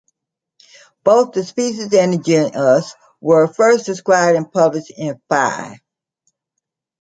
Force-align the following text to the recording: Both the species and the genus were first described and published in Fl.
Both 1.03 1.33
the 1.33 1.43
species 1.45 1.93
and 1.93 2.13
the 2.13 2.17
genus 2.17 2.95
were 3.19 3.45
first 3.53 3.85
described 3.85 4.35
and 4.35 4.51
published 4.51 4.89
in 4.97 5.21
Fl. 5.29 5.75